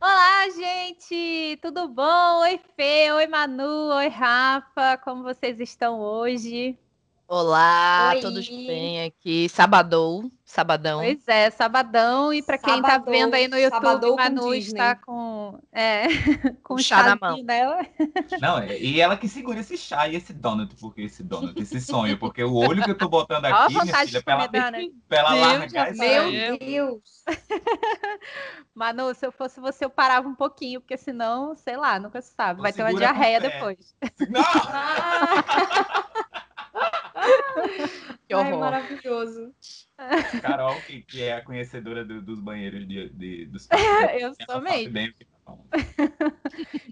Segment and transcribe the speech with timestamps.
[0.00, 1.58] Olá, gente!
[1.60, 2.40] Tudo bom?
[2.40, 3.12] Oi, Fê!
[3.12, 3.90] Oi, Manu!
[3.92, 4.96] Oi, Rafa!
[5.04, 6.78] Como vocês estão hoje?
[7.32, 8.20] Olá, Oi.
[8.22, 9.48] todos bem aqui?
[9.48, 10.98] Sabadão, sabadão.
[10.98, 12.34] Pois é, sabadão.
[12.34, 14.58] E para quem tá vendo aí no YouTube, com Manu Disney.
[14.80, 16.08] está com, é,
[16.60, 17.86] com Um o chá na chazinho dela.
[18.40, 21.80] Não, é- e ela que segura esse chá e esse donut, porque esse donut, esse
[21.80, 24.50] sonho, porque o olho que eu tô botando aqui, minha vontade filha, de pra ela,
[25.08, 27.00] ela Deus, largar meu Deus!
[28.74, 32.34] Manu, se eu fosse você, eu parava um pouquinho, porque senão, sei lá, nunca se
[32.34, 32.60] sabe.
[32.60, 33.94] Vai ter uma com diarreia depois.
[34.28, 36.09] Não!
[38.26, 38.60] Que Ai, horror.
[38.60, 39.52] maravilhoso.
[40.40, 43.66] Carol, que, que é a conhecedora do- dos banheiros de, de- dos
[44.20, 44.92] Eu sou mesmo.
[44.92, 45.26] bem o que.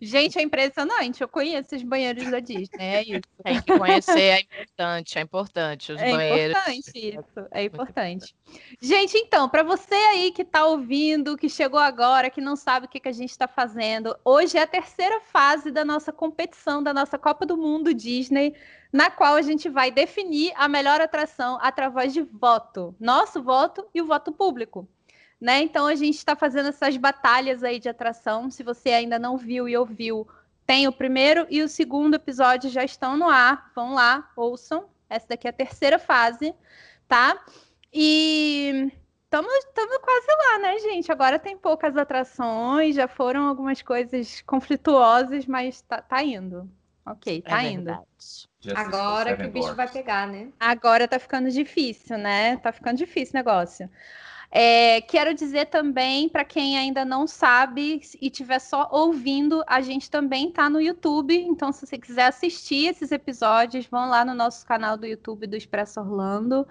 [0.01, 1.21] Gente, é impressionante.
[1.21, 3.21] Eu conheço os banheiros da Disney, é isso.
[3.45, 5.93] Tem que conhecer, é importante, é importante.
[5.93, 6.57] Os É banheiros.
[6.57, 8.37] importante isso, é importante.
[8.81, 12.89] Gente, então, para você aí que está ouvindo, que chegou agora, que não sabe o
[12.89, 16.95] que, que a gente está fazendo, hoje é a terceira fase da nossa competição, da
[16.95, 18.55] nossa Copa do Mundo Disney,
[18.93, 24.01] na qual a gente vai definir a melhor atração através de voto, nosso voto e
[24.01, 24.89] o voto público.
[25.41, 25.63] Né?
[25.63, 28.51] Então a gente está fazendo essas batalhas aí de atração.
[28.51, 30.27] Se você ainda não viu e ouviu,
[30.67, 33.71] tem o primeiro e o segundo episódio já estão no ar.
[33.75, 34.87] Vão lá, ouçam.
[35.09, 36.55] Essa daqui é a terceira fase,
[37.07, 37.43] tá?
[37.93, 38.93] E
[39.25, 39.53] estamos
[40.03, 41.11] quase lá, né, gente?
[41.11, 46.71] Agora tem poucas atrações, já foram algumas coisas conflituosas, mas tá, tá indo.
[47.07, 47.99] Ok, tá é indo.
[48.75, 50.49] Agora que o bicho vai pegar, né?
[50.61, 52.57] Agora tá ficando difícil, né?
[52.59, 53.89] Tá ficando difícil o negócio.
[54.51, 60.11] É, quero dizer também, para quem ainda não sabe e estiver só ouvindo, a gente
[60.11, 61.35] também tá no YouTube.
[61.35, 65.57] Então, se você quiser assistir esses episódios, vão lá no nosso canal do YouTube do
[65.57, 66.67] Expresso Orlando.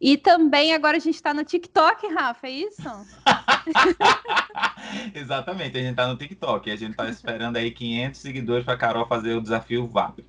[0.00, 2.82] E também agora a gente está no TikTok, Rafa, é isso?
[5.14, 6.70] Exatamente, a gente tá no TikTok.
[6.70, 10.24] A gente tá esperando aí 500 seguidores pra Carol fazer o desafio VAP.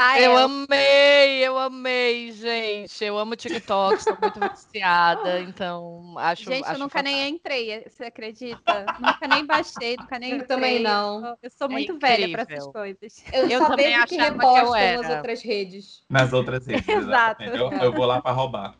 [0.00, 0.42] Ah, Eu é.
[0.44, 3.04] amei, eu amei, gente.
[3.04, 6.44] Eu amo TikTok, sou muito viciada, então acho.
[6.44, 8.86] Gente, eu acho nunca nem entrei, você acredita?
[8.96, 10.46] nunca nem baixei, nunca nem Eu entrei.
[10.56, 11.36] também não.
[11.42, 13.24] Eu sou É muito velha para essas coisas.
[13.32, 16.02] Eu, Eu só também vejo que achava que eu repostam nas outras redes.
[16.08, 17.42] Nas outras redes, Exato.
[17.42, 18.76] Eu, eu vou lá pra roubar.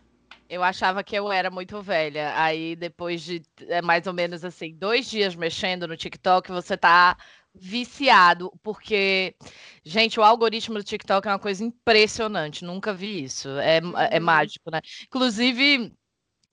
[0.49, 2.33] Eu achava que eu era muito velha.
[2.41, 7.17] Aí, depois de é, mais ou menos assim, dois dias mexendo no TikTok, você tá
[7.55, 9.37] viciado, porque,
[9.85, 12.65] gente, o algoritmo do TikTok é uma coisa impressionante.
[12.65, 13.49] Nunca vi isso.
[13.59, 13.79] É,
[14.11, 14.25] é Uhum.
[14.25, 14.81] mágico, né?
[15.05, 15.93] Inclusive,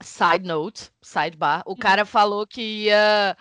[0.01, 3.37] side note, sidebar, o cara falou que ia.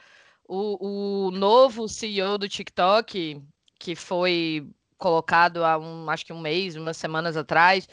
[0.48, 3.42] O, o novo CEO do TikTok,
[3.80, 7.88] que foi colocado há um, acho que um mês, umas semanas atrás,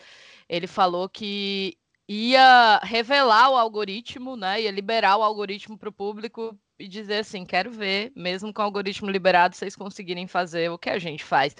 [0.49, 4.61] ele falou que ia revelar o algoritmo, né?
[4.63, 8.66] Ia liberar o algoritmo para o público e dizer assim, quero ver, mesmo com o
[8.66, 11.56] algoritmo liberado, vocês conseguirem fazer o que a gente faz.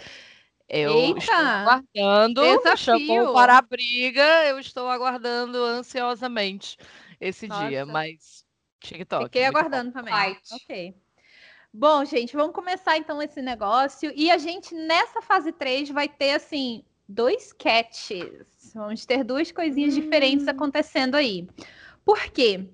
[0.68, 1.36] Eu estou Eita!
[1.36, 2.78] aguardando, Desafio!
[2.78, 6.78] chamou para a briga, eu estou aguardando ansiosamente
[7.20, 7.92] esse dia, Nossa.
[7.92, 8.46] mas
[8.80, 9.26] TikTok.
[9.26, 9.60] Fiquei muito bom.
[9.60, 10.14] aguardando também.
[10.14, 10.54] Fight.
[10.54, 10.96] Ok.
[11.74, 14.12] Bom, gente, vamos começar então esse negócio.
[14.16, 18.74] E a gente, nessa fase 3, vai ter, assim, dois catches.
[18.74, 21.48] Vamos ter duas coisinhas diferentes acontecendo aí.
[22.04, 22.68] Por quê?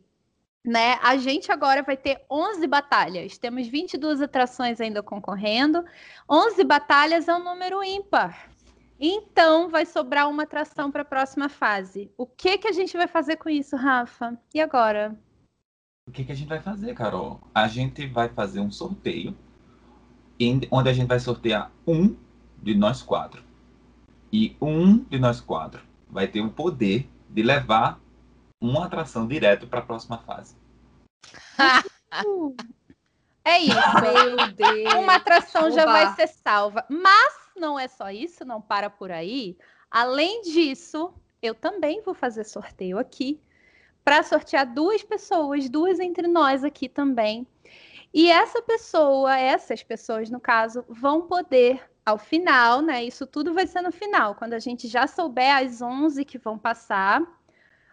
[0.66, 1.00] Né?
[1.01, 3.38] A gente agora vai ter 11 batalhas.
[3.38, 5.84] Temos 22 atrações ainda concorrendo.
[6.29, 8.50] 11 batalhas é um número ímpar.
[9.00, 12.12] Então, vai sobrar uma atração para a próxima fase.
[12.18, 14.38] O que, que a gente vai fazer com isso, Rafa?
[14.53, 15.18] E agora?
[16.07, 17.39] O que, que a gente vai fazer, Carol?
[17.53, 19.38] A gente vai fazer um sorteio,
[20.72, 22.16] onde a gente vai sortear um
[22.62, 23.44] de nós quatro.
[24.31, 28.00] E um de nós quatro vai ter o poder de levar
[28.59, 30.56] uma atração direto para a próxima fase.
[33.50, 33.78] É isso.
[34.01, 34.94] Meu Deus.
[34.95, 35.94] Uma atração já Oba.
[35.94, 36.86] vai ser salva.
[36.89, 39.57] Mas não é só isso, não para por aí.
[39.89, 43.39] Além disso, eu também vou fazer sorteio aqui
[44.04, 47.48] para sortear duas pessoas, duas entre nós aqui também.
[48.13, 53.04] E essa pessoa, essas pessoas, no caso, vão poder, ao final, né?
[53.04, 56.57] Isso tudo vai ser no final, quando a gente já souber as 11 que vão
[56.57, 57.21] passar,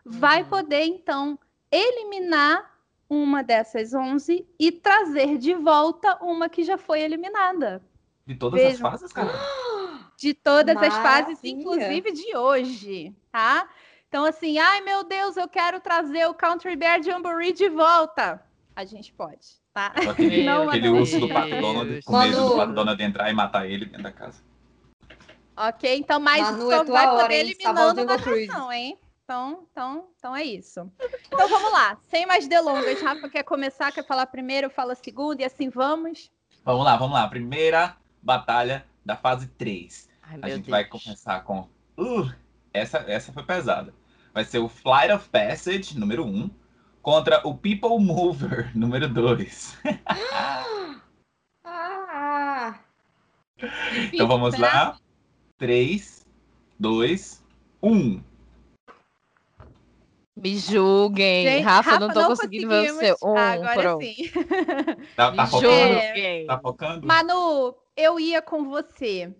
[0.04, 1.38] vai poder, então,
[1.70, 2.72] eliminar
[3.08, 7.82] uma dessas 11 e trazer de volta uma que já foi eliminada.
[8.26, 8.90] De todas as Vejam.
[8.90, 9.32] fases, Carol?
[10.16, 11.50] De todas as fases, Maravilha.
[11.50, 13.68] inclusive de hoje, tá?
[14.08, 18.40] Então, assim, ai meu Deus, eu quero trazer o Country Bear Jamboree de volta.
[18.76, 19.44] A gente pode.
[19.74, 19.92] tá?
[20.02, 23.34] Só aquele, Não, aquele urso do Pato Donald com medo do Pato Donald entrar e
[23.34, 24.40] matar ele dentro da casa.
[25.56, 27.40] Ok, então, mas Manu, só é vai hora, poder hein?
[27.40, 28.98] O eliminando na canção, hein?
[29.24, 30.90] Então, então, então é isso.
[31.26, 33.00] Então vamos lá, sem mais delongas.
[33.00, 36.30] Rafa quer começar, quer falar primeiro, eu falo a segunda e assim vamos.
[36.62, 37.26] Vamos lá, vamos lá.
[37.26, 40.10] Primeira batalha da fase 3.
[40.22, 40.68] Ai, A gente Deus.
[40.68, 41.66] vai começar com.
[41.96, 42.30] Uh,
[42.72, 43.94] essa, essa foi pesada.
[44.34, 46.50] Vai ser o Flight of Passage, número 1,
[47.00, 49.78] contra o People Mover, número 2.
[51.66, 52.78] Ah,
[54.12, 54.98] Então vamos lá.
[55.56, 56.26] 3,
[56.78, 57.42] 2,
[57.82, 58.22] 1.
[60.36, 61.46] Me julguem.
[61.46, 63.16] Gente, Rafa, não tô conseguindo ver o seu.
[63.22, 64.04] Um, Ah, agora pronto.
[64.04, 64.16] sim.
[65.14, 65.94] Tá, tá Me focando?
[65.94, 66.46] julguem.
[66.46, 67.06] Tá focando?
[67.06, 69.32] Manu, eu ia com você.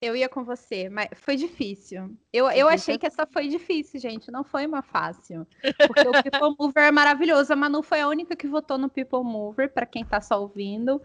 [0.00, 2.16] Eu ia com você, mas foi difícil.
[2.32, 4.30] Eu, eu achei que essa foi difícil, gente.
[4.30, 5.46] Não foi uma fácil.
[5.86, 7.52] Porque o People Mover é maravilhoso.
[7.52, 11.02] A Manu foi a única que votou no People Mover, para quem tá só ouvindo.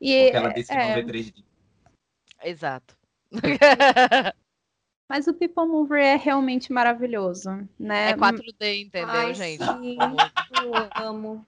[0.00, 1.44] E, Porque ela disse que é, vão ver 3D.
[2.42, 2.96] Exato.
[5.08, 8.10] mas o People Mover é realmente maravilhoso, né?
[8.10, 9.64] É 4D, entendeu, ai, gente?
[9.64, 9.96] sim,
[10.62, 10.72] eu
[11.06, 11.46] amo.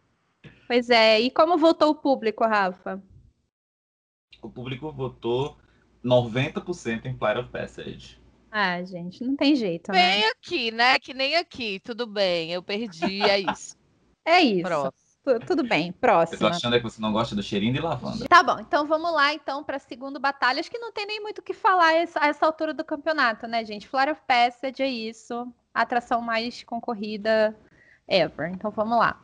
[0.67, 1.21] Pois é.
[1.21, 3.03] E como votou o público, Rafa?
[4.43, 5.57] O público votou
[6.05, 8.21] 90% em Flight of Passage.
[8.51, 9.99] Ah, gente, não tem jeito, né?
[9.99, 10.99] Bem aqui, né?
[10.99, 11.81] Que nem aqui.
[11.81, 13.77] Tudo bem, eu perdi, é isso.
[14.25, 14.63] É isso.
[14.63, 15.06] Próximo.
[15.27, 15.93] Tu- Tudo bem,
[16.33, 18.29] Eu tô achando que você não gosta do cheirinho de lavanda.
[18.29, 20.61] Tá bom, então vamos lá então para a segunda batalha.
[20.61, 23.65] Acho que não tem nem muito o que falar a essa altura do campeonato, né,
[23.65, 23.89] gente?
[23.89, 27.59] Flight of Passage é isso, a atração mais concorrida
[28.07, 28.53] ever.
[28.53, 29.21] Então vamos lá.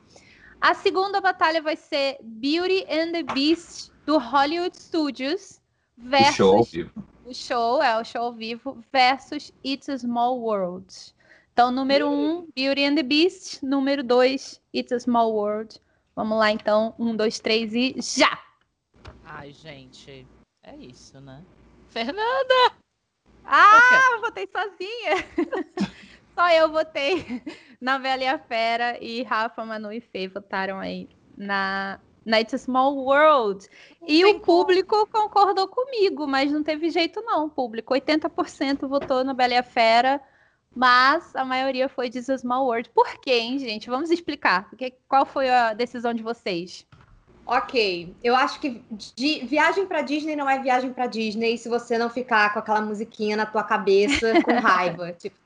[0.60, 5.60] A segunda batalha vai ser Beauty and the Beast do Hollywood Studios
[5.96, 6.90] O versus show ao vivo.
[7.26, 10.86] o show, é o show ao vivo, versus It's a Small World.
[11.52, 13.62] Então, número um, Beauty and the Beast.
[13.62, 15.78] Número dois, It's a Small World.
[16.14, 16.94] Vamos lá, então.
[16.98, 18.38] Um, dois, três e já!
[19.24, 20.26] Ai, gente.
[20.62, 21.42] É isso, né?
[21.90, 22.72] Fernanda!
[23.44, 25.16] Ah, eu votei sozinha!
[26.34, 27.42] Só eu votei
[27.80, 32.54] na Bela e a Fera e Rafa, Manu e Fê votaram aí na, na It's
[32.54, 33.68] a Small World.
[34.06, 37.92] E o público concordou comigo, mas não teve jeito não, público.
[37.92, 40.20] 80% votou na Bela e a Fera,
[40.74, 42.90] mas a maioria foi This a Small World.
[42.90, 43.88] Por quê, hein, gente?
[43.90, 44.68] Vamos explicar.
[44.76, 46.86] Que- Qual foi a decisão de vocês?
[47.44, 48.82] Ok, eu acho que
[49.44, 53.36] viagem pra Disney não é viagem pra Disney se você não ficar com aquela musiquinha
[53.36, 55.12] na tua cabeça com raiva.
[55.18, 55.36] tipo,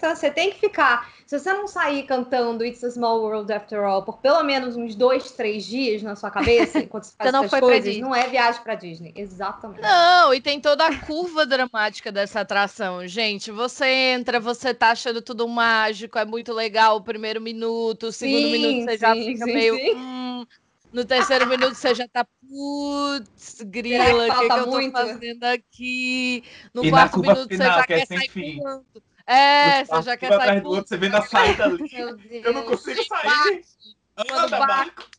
[0.00, 1.10] você tem que ficar.
[1.26, 4.94] Se você não sair cantando It's a Small World After All por pelo menos uns
[4.94, 8.02] dois, três dias na sua cabeça, enquanto você faz Você não essas coisas, Disney.
[8.02, 9.12] não é viagem pra Disney.
[9.16, 9.80] Exatamente.
[9.82, 13.50] Não, e tem toda a curva dramática dessa atração, gente.
[13.50, 18.48] Você entra, você tá achando tudo mágico, é muito legal o primeiro minuto, o segundo
[18.48, 19.80] Sim, minuto você já sim, fica sim, meio.
[19.94, 20.44] "Hum",
[20.92, 24.92] no terceiro minuto você já tá, putz, grila, o que que, eu tô muito?
[24.92, 26.44] fazendo aqui?
[26.74, 28.58] No E na quarto minuto você final, já que é quer sem sair fim.
[28.58, 28.86] pulando.
[29.26, 30.88] É, você já quer sair do outro, pulando.
[30.88, 31.92] você vendo a saída ali.
[31.92, 32.44] Meu Deus.
[32.44, 33.64] Eu não consigo sair.
[34.16, 34.66] Anda, bate.
[34.66, 35.10] Marco.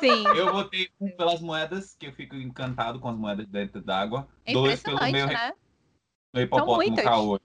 [0.00, 4.26] Sim, Eu votei um pelas moedas, que eu fico encantado com as moedas dentro d'água.
[4.44, 5.52] é Dois pelo meu né?
[6.34, 7.40] meu hipopótamo caô.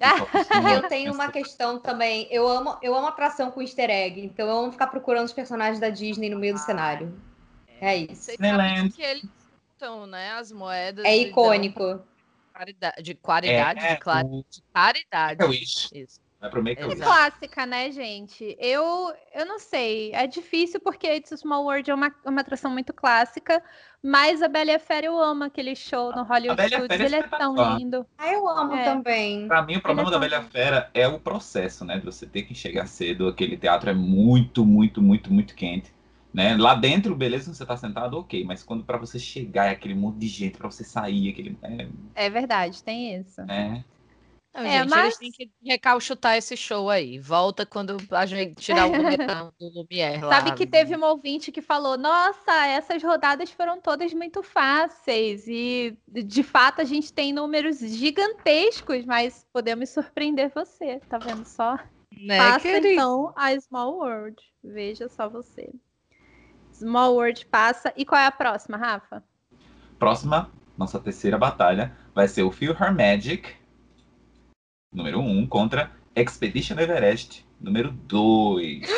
[0.00, 2.26] Eu tenho uma questão também.
[2.30, 5.78] Eu amo, eu amo atração com easter egg, então eu amo ficar procurando os personagens
[5.78, 7.16] da Disney no meio do cenário.
[7.80, 8.22] É isso.
[8.22, 8.92] Vocês sabem Disneyland.
[8.92, 9.24] que eles
[9.80, 10.32] usam, né?
[10.32, 11.04] As moedas.
[11.04, 12.00] É icônico.
[13.02, 15.38] De qualidade, É, de, cla- o de caridade.
[15.38, 15.88] Make-A-Wish.
[15.94, 16.20] Isso.
[16.42, 16.88] Vai pro Make a.
[16.88, 16.98] Wish.
[16.98, 18.56] clássica, né, gente?
[18.58, 20.12] Eu, eu não sei.
[20.12, 23.62] É difícil porque It's a Small World é uma, uma atração muito clássica,
[24.02, 26.78] mas a Bela e a Fera eu amo aquele show no Hollywood Bela e a
[26.80, 26.88] Studios.
[26.88, 28.04] Fera é Ele é tão lindo.
[28.18, 28.84] Ah, eu amo É.
[28.84, 29.46] também.
[29.48, 31.98] Pra mim, o problema Ele é da Bela Fera é o processo, né?
[31.98, 33.28] De você ter que chegar cedo.
[33.28, 35.92] Aquele teatro é muito, muito, muito, muito quente.
[36.34, 36.56] Né?
[36.56, 38.42] Lá dentro, beleza, você tá sentado, ok.
[38.44, 41.56] Mas quando pra você chegar é aquele monte de gente, pra você sair, aquele.
[41.62, 43.40] É, É verdade, tem isso.
[43.42, 43.84] é.
[44.54, 47.18] Não, É, gente, mas- eles têm que recalchutar esse show aí.
[47.18, 50.34] Volta quando a gente tirar o bonetão do Lumière lá.
[50.36, 55.46] Sabe que teve um ouvinte que falou: Nossa, essas rodadas foram todas muito fáceis.
[55.48, 61.00] E de fato a gente tem números gigantescos, mas podemos surpreender você.
[61.08, 61.78] Tá vendo só?
[62.14, 62.88] né, Faça querido?
[62.88, 64.36] então a Small World.
[64.62, 65.70] Veja só você.
[66.72, 67.92] Small World passa.
[67.96, 69.22] E qual é a próxima, Rafa?
[69.98, 73.54] Próxima, nossa terceira batalha, vai ser o Feel Her Magic,
[74.92, 78.88] número 1, um, contra Expedition Everest, número 2.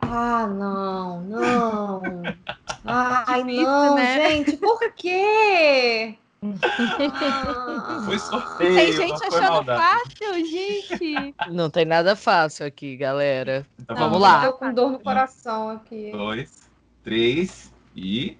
[0.00, 2.02] Ah, não, não.
[2.84, 4.30] Ai, Difícil, não, né?
[4.30, 6.16] gente, por quê?
[6.42, 8.02] Ah.
[8.04, 8.74] Foi sorteio.
[8.74, 9.82] Tem gente não achando maldade.
[9.82, 11.34] fácil, gente.
[11.50, 13.64] Não tem nada fácil aqui, galera.
[13.78, 14.46] Então Não, Vamos Eu lá.
[14.46, 16.10] Tô com dor no coração aqui.
[16.10, 16.68] Dois,
[17.04, 18.36] três e.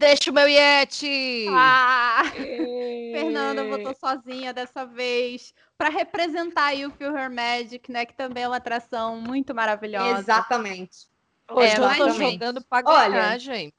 [0.00, 1.46] Deixa o meu Yeti!
[1.50, 2.22] Ah,
[3.12, 8.06] Fernanda votou sozinha dessa vez para representar aí o Feel Her Magic, né?
[8.06, 10.18] Que também é uma atração muito maravilhosa.
[10.18, 11.06] Exatamente.
[11.50, 13.74] Hoje É, eu tô jogando pra Olha, ganhar, gente.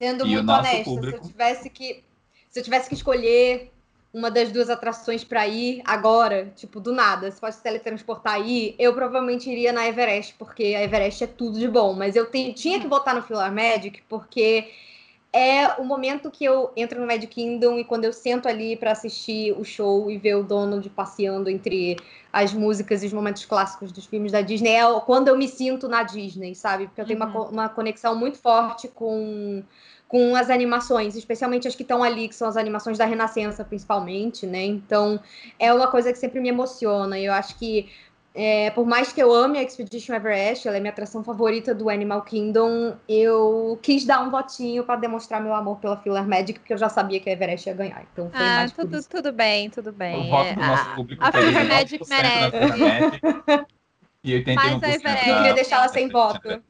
[0.00, 1.18] Sendo E muito honesta, se público?
[1.18, 2.02] eu tivesse que
[2.50, 3.70] se eu tivesse que escolher
[4.12, 8.94] uma das duas atrações pra ir agora, tipo, do nada, pode se teletransportar aí, eu
[8.94, 12.80] provavelmente iria na Everest, porque a Everest é tudo de bom, mas eu te- tinha
[12.80, 14.70] que botar no Philhar Magic porque
[15.32, 18.92] é o momento que eu entro no Magic Kingdom e quando eu sento ali pra
[18.92, 21.96] assistir o show e ver o Donald passeando entre
[22.32, 25.88] as músicas e os momentos clássicos dos filmes da Disney, é quando eu me sinto
[25.88, 26.86] na Disney, sabe?
[26.86, 27.32] Porque eu tenho uma, Uhum.
[27.32, 29.62] co- uma conexão muito forte com
[30.08, 34.46] com as animações, especialmente as que estão ali, que são as animações da Renascença, principalmente,
[34.46, 34.62] né?
[34.64, 35.18] Então,
[35.58, 37.18] é uma coisa que sempre me emociona.
[37.18, 37.88] E eu acho que,
[38.34, 41.90] é, por mais que eu ame a Expedition Everest, ela é minha atração favorita do
[41.90, 46.72] Animal Kingdom, eu quis dar um votinho para demonstrar meu amor pela Filler Magic, porque
[46.72, 48.06] eu já sabia que a Everest ia ganhar.
[48.12, 49.08] Então, foi Ah, mais por tudo, isso.
[49.08, 50.30] tudo bem, tudo O bem.
[50.30, 52.78] voto do É, nosso a- público a foi Fever Magic 19% na merece.
[52.78, 53.66] Magic
[54.24, 56.62] e 81% Mas a Everest- na- Eu queria deixar ela sem na voto.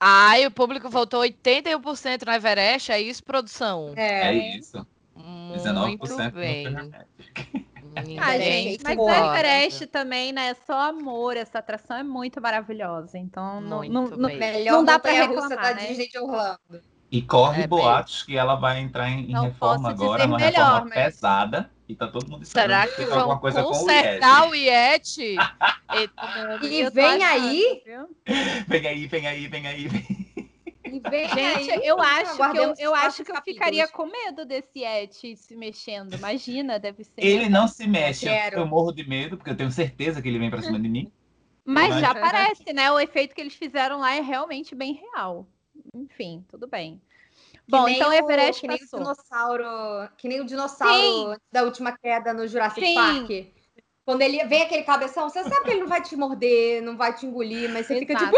[0.00, 3.92] Ai, o público votou 81% no Everest, é isso, produção?
[3.96, 4.84] É É, isso.
[5.14, 6.64] Muito 19% no bem.
[6.64, 7.66] Fever Magic.
[7.94, 8.02] Ah,
[8.38, 10.48] Bem, gente, mas Everest também, né?
[10.48, 11.36] É só amor.
[11.36, 13.18] Essa atração é muito maravilhosa.
[13.18, 15.86] Então, não, Muito não, não, melhor Não dá pra reclamar, da né?
[15.86, 16.58] Disney de Orlando.
[17.10, 20.90] E corre É, boatos que ela vai entrar em, em reforma agora, uma melhor, reforma
[20.94, 21.70] mas- pesada.
[21.86, 24.54] E tá todo mundo esperando Será que tem vão alguma coisa com o consertar o
[26.60, 28.16] meu E tô vem achando, aí, viu?
[28.66, 29.88] Vem aí, vem aí, vem aí.
[29.88, 30.31] Vem.
[30.92, 31.80] E vem Gente, aí.
[31.86, 36.14] eu acho que eu, eu acho que eu ficaria com medo desse Yeti se mexendo.
[36.14, 37.12] Imagina, deve ser.
[37.18, 38.26] Ele não se mexe.
[38.28, 40.88] Eu, eu morro de medo, porque eu tenho certeza que ele vem pra cima de
[40.88, 41.10] mim.
[41.64, 42.90] Mas Mas- já parece, né?
[42.90, 45.46] O efeito que eles fizeram lá é realmente bem real.
[45.94, 47.00] Enfim, tudo bem.
[47.52, 48.98] Que Bom, nem então o Everest que nem passou.
[48.98, 49.64] o dinossauro,
[50.18, 52.94] que nem o dinossauro da última queda no Jurassic Sim.
[52.94, 53.30] Park.
[54.04, 57.14] Quando ele vem aquele cabeção, você sabe que ele não vai te morder, não vai
[57.14, 58.36] te engolir, mas você fica tipo,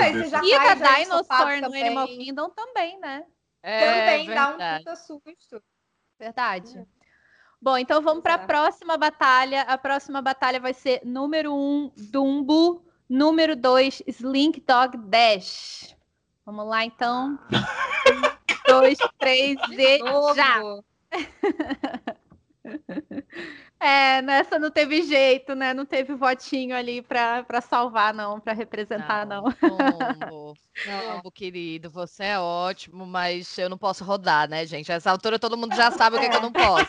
[0.00, 1.84] aí você já E cai da já Dinosaur no também.
[1.84, 3.24] Animal Kingdom também, né?
[3.62, 4.84] É Também dá um verdade.
[4.84, 5.62] puta susto.
[6.18, 6.86] Verdade.
[7.60, 8.46] Bom, então vamos para a é.
[8.46, 9.62] próxima batalha.
[9.62, 12.84] A próxima batalha vai ser número 1, um, Dumbo.
[13.08, 15.96] Número 2, Slink Dog Dash.
[16.44, 17.38] Vamos lá, então.
[17.52, 19.98] Um, dois, três e
[20.34, 20.60] já!
[23.86, 25.72] É, nessa não teve jeito, né?
[25.72, 29.44] Não teve votinho ali para salvar, não, para representar, não.
[29.44, 31.14] Pombo, Não.
[31.14, 34.90] Pombo, querido, você é ótimo, mas eu não posso rodar, né, gente?
[34.90, 36.88] Essa altura todo mundo já sabe o que, que eu não posso.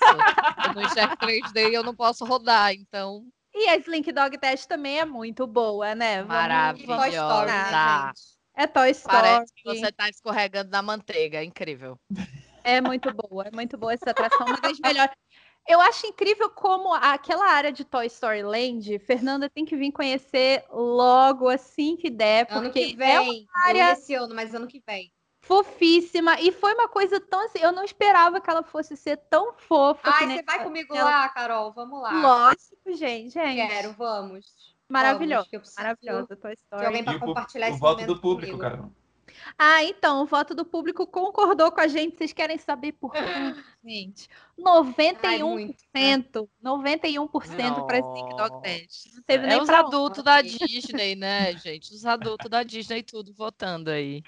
[0.66, 3.24] Eu não enxergo 3D e eu não posso rodar, então.
[3.54, 6.22] E a Slink Dog Dash também é muito boa, né?
[6.22, 7.48] Story, Maravilhosa.
[7.48, 8.38] gente?
[8.56, 9.18] É Toy Story.
[9.18, 12.00] Parece que você tá escorregando na manteiga, é incrível.
[12.64, 15.16] É muito boa, é muito boa essa atração, uma das melhores.
[15.68, 20.64] Eu acho incrível como aquela área de Toy Story Land, Fernanda tem que vir conhecer
[20.72, 23.46] logo assim que der, Ano porque que é vem.
[23.66, 25.12] área- Não esse ano, mas ano que vem.
[25.42, 29.54] fofíssima e foi uma coisa tão assim, eu não esperava que ela fosse ser tão
[29.54, 30.10] fofa.
[30.14, 31.72] Ai, nem você vai comigo ela- lá, Carol?
[31.74, 32.12] Vamos lá.
[32.12, 33.68] Lógico, gente, gente.
[33.70, 34.46] Quero, vamos.
[34.90, 36.86] Maravilhosa, Vamos, que eu preciso Maravilhosa Toy Story.
[36.86, 38.70] alguém E pra o, pu- compartilhar o esse voto momento do público, comigo.
[38.78, 38.90] cara.
[39.58, 42.18] Ah, então, o voto do público concordou com a gente.
[42.18, 43.20] Vocês querem saber por quê,
[43.86, 44.30] gente?
[45.24, 45.44] Ai, 91%.
[45.44, 46.24] muito, né?
[46.64, 49.14] 91% para Sneak Dog Dash.
[49.14, 51.94] Não teve É nem os adultos da Disney, né, gente?
[51.94, 54.24] Os adultos da Disney tudo votando aí.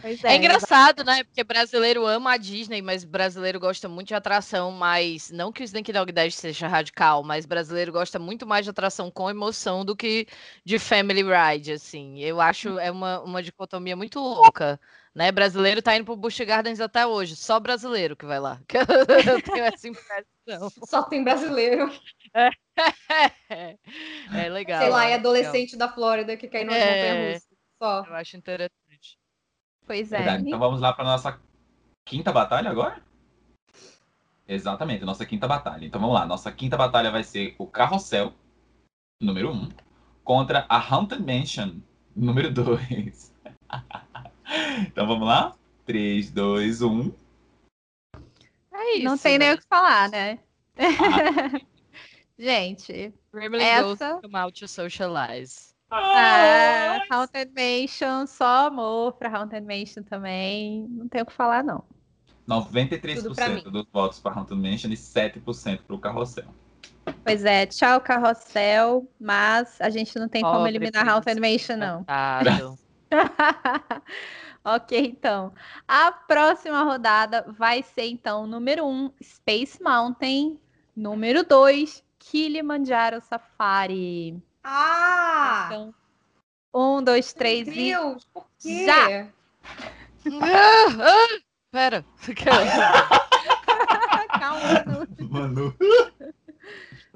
[0.00, 1.24] Pois É engraçado, né?
[1.24, 5.64] Porque brasileiro ama a Disney, mas brasileiro gosta muito de atração, mas não que o
[5.64, 9.96] Sneak Dog Dash seja radical, mas brasileiro gosta muito mais de atração com emoção do
[9.96, 10.26] que
[10.64, 12.18] de family ride, assim.
[12.20, 14.80] Eu acho é uma, uma dicotomia muito louca,
[15.14, 15.32] né?
[15.32, 18.60] Brasileiro tá indo pro Busch Gardens até hoje, só brasileiro que vai lá.
[19.32, 20.70] Eu tenho essa impressão.
[20.86, 21.90] Só tem brasileiro.
[22.34, 22.50] É,
[24.44, 24.80] é legal.
[24.80, 25.20] Sei lá, é é legal.
[25.20, 27.12] adolescente da Flórida que cai numa É.
[27.12, 27.46] montanha russa.
[27.82, 28.04] Só.
[28.06, 28.77] Eu acho interessante.
[29.88, 30.18] Pois é.
[30.18, 30.44] Verdade.
[30.46, 31.40] Então vamos lá para nossa
[32.06, 33.02] quinta batalha agora?
[34.46, 35.86] Exatamente, nossa quinta batalha.
[35.86, 36.26] Então vamos lá.
[36.26, 38.34] Nossa quinta batalha vai ser o Carrossel,
[39.18, 39.68] número 1, um,
[40.22, 41.80] contra a Haunted Mansion,
[42.14, 43.34] número 2.
[44.86, 45.54] então vamos lá?
[45.54, 45.58] um.
[45.86, 47.14] 3, 2, 1.
[48.74, 49.04] É isso.
[49.04, 49.54] Não tem nem né?
[49.54, 50.38] o que falar, né?
[52.38, 55.74] Gente, Gremlin Essa- out to socialize.
[55.90, 60.86] A Haunted Mansion, só amor pra Haunted Mansion também.
[60.88, 61.84] Não tem o que falar, não.
[63.22, 63.60] Tudo pra mim.
[63.60, 66.46] 93% dos votos para Haunted Mansion e 7% para o Carrossel.
[67.24, 71.76] Pois é, tchau, carrossel, mas a gente não tem como Pobre eliminar príncipe Haunted Mansion,
[71.76, 72.04] não.
[74.64, 75.52] ok, então.
[75.86, 80.58] A próxima rodada vai ser, então, número 1, um, Space Mountain.
[80.94, 84.42] Número 2, Kilimanjaro Safari.
[84.70, 85.64] Ah!
[85.66, 85.94] Então,
[86.74, 87.72] um, dois, Meu três e.
[87.72, 88.84] Deus, por quê?
[88.84, 89.26] Já.
[90.26, 90.26] Ah,
[91.00, 91.38] ah,
[91.70, 92.04] Pera.
[94.38, 95.30] Calma, minuto.
[95.30, 95.74] Manu.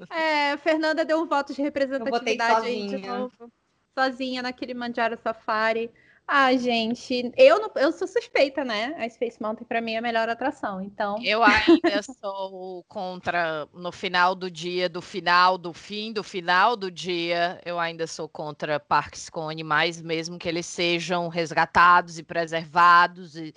[0.09, 3.19] É, Fernanda deu um voto de representatividade aí de sozinha.
[3.19, 3.53] novo.
[3.97, 5.93] Sozinha na Kilimanjaro Safari.
[6.27, 8.95] Ah, gente, eu, não- eu sou suspeita, né?
[8.97, 10.81] A Space Mountain pra mim é a melhor atração.
[10.81, 16.75] Então, Eu ainda sou contra, no final do dia, do final, do fim, do final
[16.77, 22.23] do dia, eu ainda sou contra parques com animais, mesmo que eles sejam resgatados e
[22.25, 23.37] preservados.
[23.37, 23.55] E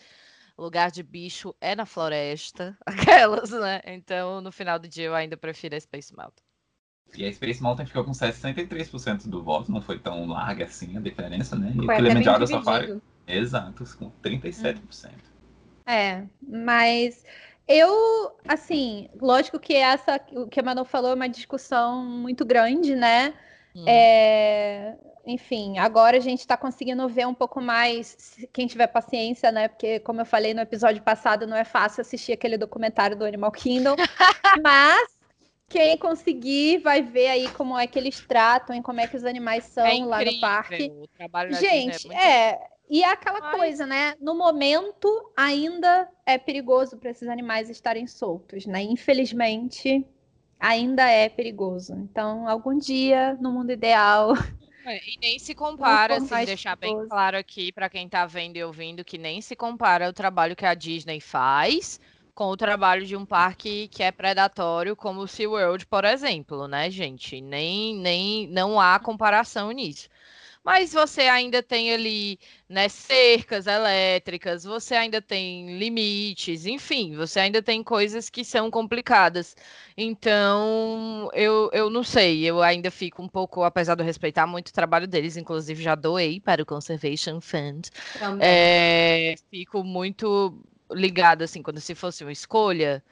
[0.58, 3.82] lugar de bicho é na floresta, aquelas, né?
[3.86, 6.45] Então, no final do dia, eu ainda prefiro a Space Mountain.
[7.18, 11.00] E a Space Mountain ficou com 63% do voto, não foi tão larga assim a
[11.00, 11.72] diferença, né?
[11.76, 13.04] E o Foi Kilimanjaro Safari, dividido.
[13.28, 15.12] exato, com 37%.
[15.88, 17.24] É, mas
[17.68, 22.96] eu, assim, lógico que essa, o que a Manu falou é uma discussão muito grande,
[22.96, 23.34] né?
[23.76, 23.86] Hum.
[23.88, 24.96] É,
[25.26, 29.68] enfim, agora a gente está conseguindo ver um pouco mais, quem tiver paciência, né?
[29.68, 33.52] Porque, como eu falei no episódio passado, não é fácil assistir aquele documentário do Animal
[33.52, 33.96] Kingdom,
[34.64, 35.15] mas
[35.68, 39.26] quem conseguir vai ver aí como é que eles tratam e como é que os
[39.26, 40.92] animais são É lá no parque.
[40.92, 42.60] O trabalho da Disney Gente, muito é.
[42.90, 44.14] E é aquela Mas- coisa, né?
[44.22, 48.84] No momento, ainda é perigoso para esses animais estarem soltos, né?
[48.84, 50.06] Infelizmente,
[50.60, 51.94] ainda é perigoso.
[51.96, 54.34] Então, algum dia, no mundo ideal,
[54.88, 58.64] É, E nem se compara, assim, deixar bem claro aqui para quem tá vendo e
[58.64, 62.00] ouvindo que nem se compara o trabalho que a Disney faz
[62.36, 66.92] com o trabalho de um parque que é predatório, como o SeaWorld, por exemplo, né,
[66.92, 67.42] gente?
[67.42, 70.10] Nem, nem não há comparação nisso.
[70.64, 77.62] Mas você ainda tem ali, né, cercas elétricas, você ainda tem limites, enfim, você ainda
[77.62, 79.56] tem coisas que são complicadas.
[79.98, 84.70] Então, eu, eu não sei, eu ainda fico um pouco, apesar de eu respeitar muito
[84.70, 88.70] o trabalho deles, inclusive já doei para o Conservation Fund, Também.
[88.88, 90.58] é, fico muito
[90.92, 93.04] ligada, assim, quando se fosse uma escolha,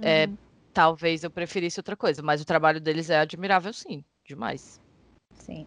[0.00, 0.36] é, Uhum,
[0.72, 4.80] talvez eu preferisse outra coisa, mas o trabalho deles é admirável, sim, demais.
[5.34, 5.66] sim.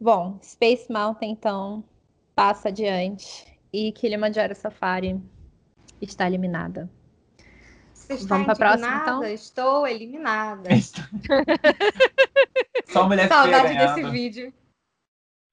[0.00, 1.84] Bom, Space Mountain, então,
[2.34, 3.46] passa adiante.
[3.72, 5.20] E Kilimanjaro Safari
[6.00, 6.90] está eliminada.
[7.92, 9.24] Você está Vamos pra próxima, então?
[9.24, 10.70] Estou eliminada.
[12.86, 14.52] Só mulher Saudade feia desse vídeo.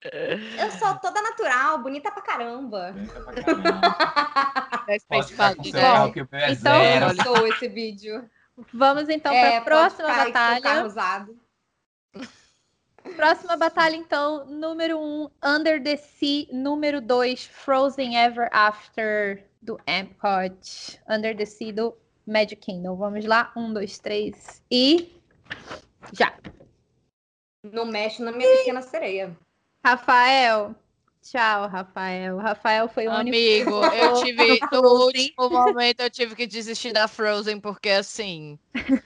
[0.02, 2.94] Eu sou toda natural, bonita pra caramba.
[2.96, 3.80] Eita pra caramba.
[4.88, 7.06] É Pode ficar com seu Bom, carro que o meu é então- zero.
[7.10, 8.30] Eu sou esse vídeo.
[8.72, 10.86] Vamos então é, para a próxima batalha.
[10.86, 11.38] usado.
[13.14, 19.78] Próxima batalha, então, número 1, um, Under the Sea, número 2, Frozen Ever After, do
[19.86, 21.94] Epcot, Under the Sea, do
[22.26, 22.96] Magic Kingdom.
[22.96, 25.14] Vamos lá, um, dois, três e
[26.12, 26.34] já.
[27.62, 29.36] Não mexe na minha pequena sereia.
[29.88, 30.74] Rafael,
[31.22, 32.36] tchau, Rafael.
[32.36, 37.08] Rafael foi o único Amigo, eu tive, no último momento, eu tive que desistir da
[37.08, 38.58] Frozen, porque assim,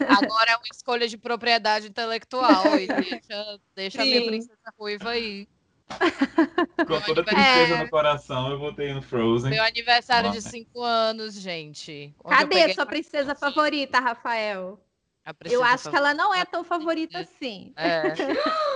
[0.08, 2.64] agora é uma escolha de propriedade intelectual.
[2.80, 5.46] E deixa, deixa a minha princesa ruiva aí.
[6.88, 7.24] Com toda É.
[7.26, 9.50] tristeza no coração, eu votei no Frozen.
[9.50, 10.50] Meu aniversário de Nossa.
[10.50, 12.12] 5 anos, gente.
[12.28, 14.80] Cadê peguei sua princesa favorita, Rafael?
[15.24, 16.50] a Eu acho que ela não é favorita.
[16.50, 17.72] tão favorita assim.
[17.76, 18.14] É.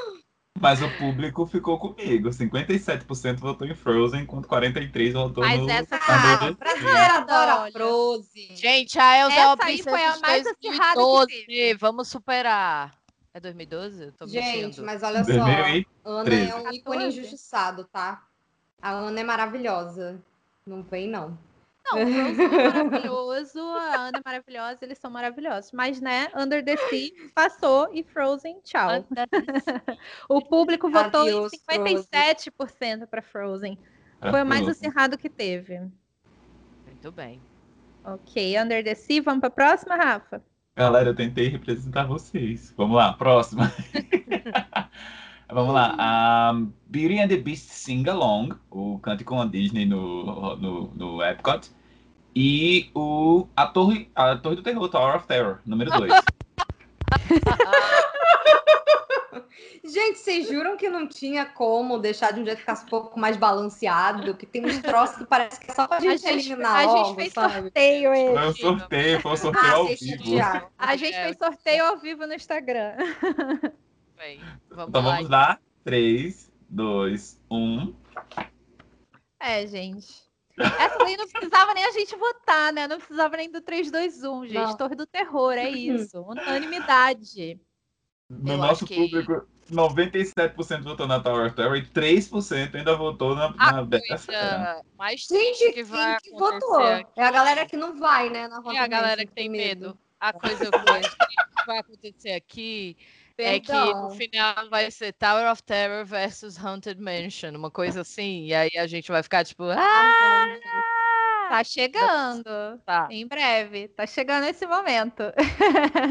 [0.60, 2.30] Mas o público ficou comigo.
[2.30, 7.72] 57% votou em Frozen, enquanto 43% votou Mas no essa- Ah, brasileira adora Olha.
[7.72, 8.56] Frozen.
[8.56, 10.94] Gente, a Elsa é Essa aí princesa foi a mais acirrada
[11.26, 11.74] que 2012.
[11.74, 12.94] Vamos superar.
[13.34, 14.02] É 2012?
[14.04, 14.86] Eu tô Gente, mentindo.
[14.86, 15.30] mas olha só.
[15.30, 15.86] 2013.
[16.04, 16.76] Ana é um 14.
[16.78, 18.22] ícone injustiçado, tá?
[18.80, 20.18] A Ana é maravilhosa.
[20.66, 21.38] Não vem, não.
[21.86, 25.72] Não, o Frozen é maravilhoso, a Ana é maravilhosa, eles são maravilhosos.
[25.72, 29.04] Mas, né, Under the Sea passou e Frozen, tchau.
[30.28, 33.78] O público votou Adeus, em 57% para Frozen.
[34.30, 35.78] Foi o mais acirrado que teve.
[36.86, 37.40] Muito bem.
[38.04, 40.42] Ok, Under the Sea, vamos para a próxima, Rafa?
[40.74, 42.72] Galera, eu tentei representar vocês.
[42.76, 43.72] Vamos lá, próxima.
[45.48, 45.94] Vamos lá.
[45.98, 46.52] a
[46.88, 51.70] Beauty and the Beast Sing Along, o Cante com a Disney no, no, no Epcot.
[52.34, 56.12] E o, a, torre, a Torre do Terror, Tower of Terror, número 2.
[59.84, 63.18] Gente, vocês juram que não tinha como deixar de um jeito que ficasse um pouco
[63.18, 64.34] mais balanceado?
[64.34, 66.82] Que tem uns troços que parece que é só pra gente, A gente, eliminar a
[66.82, 67.54] gente logo, fez sabe?
[67.54, 68.38] sorteio, Foi ele.
[68.38, 70.22] um sorteio, foi um sorteio Ah, ao vivo.
[70.22, 70.66] tiraram.
[70.76, 71.24] A gente É.
[71.24, 72.94] fez sorteio ao vivo no Instagram.
[74.16, 75.14] Bem, vamos Então lá.
[75.16, 75.58] vamos lá.
[75.84, 77.94] 3, 2, 1.
[79.40, 80.24] É, gente.
[80.58, 82.88] Essa daí não precisava nem a gente votar, né?
[82.88, 84.54] Não precisava nem do 3, 2, 1, gente.
[84.54, 84.76] Não.
[84.76, 86.18] Torre do Terror, é isso.
[86.22, 87.60] Unanimidade.
[88.28, 93.34] No Eu nosso que- público, 97% votou na Tower of Terror e 3% ainda votou
[93.34, 94.74] na, A na Beta Fera.
[94.74, 96.76] coisa mais triste Gente, que vai que votou?
[96.80, 98.48] aqui É a galera que não vai, né?
[98.48, 99.96] Na é a galera que tem medo.
[100.18, 102.96] A coisa triste que vai acontecer aqui
[103.38, 104.10] é que no Perdão.
[104.10, 108.46] final vai ser Tower of Terror versus Haunted Mansion, uma coisa assim.
[108.46, 110.46] E aí a gente vai ficar tipo, ah,
[111.48, 112.78] Tá chegando.
[112.84, 113.06] tá.
[113.10, 113.88] Em breve.
[113.88, 115.22] Tá chegando esse momento.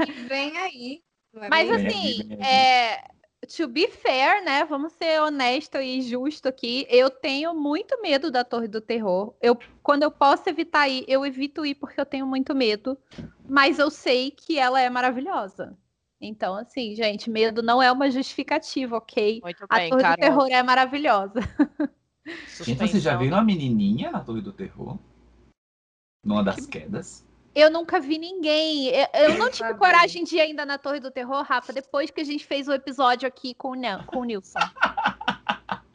[0.07, 1.03] E vem aí.
[1.49, 1.87] Mas bem?
[1.87, 3.03] Assim, é,
[3.45, 4.63] to be fair, né?
[4.63, 6.87] Vamos ser honesto e justo aqui.
[6.89, 9.35] Eu tenho muito medo da Torre do Terror.
[9.41, 12.97] Eu, quando eu posso evitar ir, eu evito ir porque eu tenho muito medo.
[13.47, 15.77] Mas eu sei que ela é maravilhosa.
[16.21, 19.41] Então, assim, gente, medo não é uma justificativa, ok?
[19.43, 20.15] Muito A bem, Torre do.
[20.21, 21.39] Terror é maravilhosa.
[22.63, 24.97] Gente, vocês já viram a menininha na Torre do Terror?
[26.23, 27.23] Numa das quedas?
[27.53, 28.87] Eu nunca vi ninguém.
[28.87, 32.21] Eu, eu não tive coragem de ir ainda na Torre do Terror, Rafa, depois que
[32.21, 34.59] a gente fez o episódio aqui com o, Nel- com o Nilson.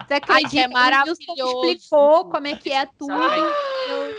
[0.06, 0.50] Você acredita?
[0.50, 1.66] que é O Nilson maravilhoso.
[1.66, 3.12] explicou como é que é tudo.
[3.12, 4.14] Eu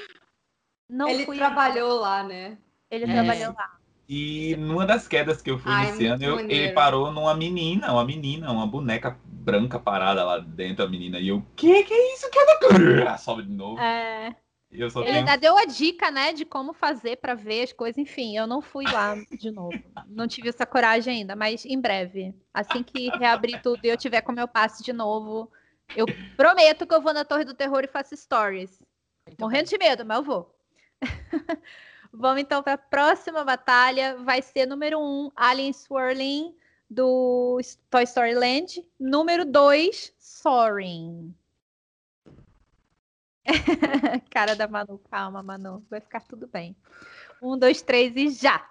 [0.90, 1.38] não Ele fui.
[1.38, 2.58] trabalhou lá, né?
[2.90, 3.08] Ele É.
[3.14, 3.80] trabalhou lá.
[4.14, 8.04] E numa das quedas que eu fui Ai, ano, eu- ele parou numa menina, uma
[8.04, 11.18] menina, uma boneca branca parada lá dentro, a menina.
[11.18, 12.30] E eu, que que é isso?
[12.30, 13.80] Que é Sobe de novo.
[13.80, 14.36] É,
[14.70, 15.20] eu só ele tenho...
[15.20, 17.98] ainda deu a dica, né, de como fazer pra ver as coisas.
[17.98, 19.82] Enfim, eu não fui lá de novo.
[20.06, 22.36] Não tive essa coragem ainda, mas em breve.
[22.54, 25.50] Assim que reabrir tudo e eu tiver com meu passe de novo,
[25.96, 28.84] eu prometo que eu vou na Torre do Terror e faço stories.
[29.26, 30.54] Muito Morrendo de medo, mas eu vou.
[32.14, 34.18] Vamos então para a próxima batalha.
[34.18, 36.56] Vai ser número 1, um, Alien Swirling,
[36.90, 38.86] do Toy Story Land.
[39.00, 41.34] Número 2, Soaring.
[44.30, 45.86] Cara da Manu, calma, Manu.
[45.90, 46.76] Vai ficar tudo bem.
[47.42, 48.70] Um, dois, três e já.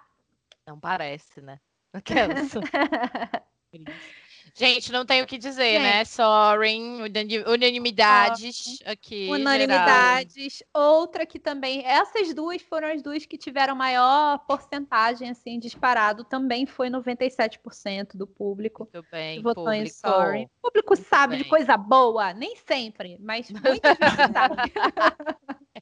[0.65, 1.59] Não parece, né?
[1.93, 2.51] Aquelas.
[4.53, 6.03] Gente, não tenho o que dizer, né?
[6.05, 9.25] Sorry, unani- unanimidades aqui.
[9.25, 9.39] geral.
[9.39, 10.63] Unanimidades.
[10.73, 11.85] Outra que também.
[11.85, 16.23] Essas duas foram as duas que tiveram maior porcentagem, assim, disparado.
[16.23, 18.89] Também foi 97% do público.
[18.93, 19.97] Muito bem, que votou em público.
[19.99, 20.43] Sorry.
[20.43, 21.49] O público Muito sabe de bem.
[21.49, 24.55] coisa boa, nem sempre, mas muitas vezes sabe.